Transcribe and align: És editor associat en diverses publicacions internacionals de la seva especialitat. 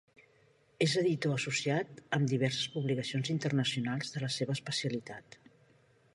És 0.85 0.95
editor 1.01 1.35
associat 1.35 2.01
en 2.19 2.25
diverses 2.31 2.73
publicacions 2.77 3.33
internacionals 3.35 4.17
de 4.17 4.27
la 4.27 4.33
seva 4.39 4.59
especialitat. 4.61 5.39